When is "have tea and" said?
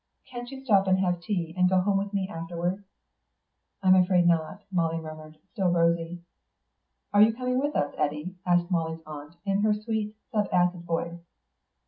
0.97-1.69